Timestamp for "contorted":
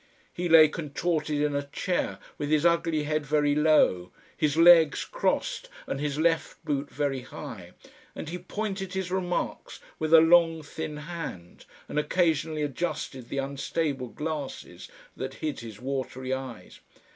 0.67-1.39